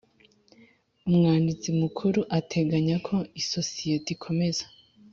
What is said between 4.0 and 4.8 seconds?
ikomeza